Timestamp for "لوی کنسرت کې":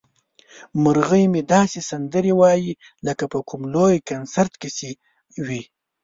3.73-4.69